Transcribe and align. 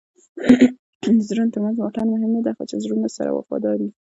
د 1.17 1.23
زړونو 1.27 1.53
ترمنځ 1.53 1.77
واټن 1.79 2.07
مهم 2.13 2.31
نه 2.35 2.41
دئ؛ 2.45 2.53
خو 2.57 2.63
چي 2.69 2.75
زړونه 2.83 3.07
سره 3.17 3.29
وفادار 3.37 3.77
يي. 3.85 3.89